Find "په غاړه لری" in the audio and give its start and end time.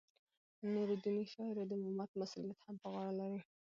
2.81-3.39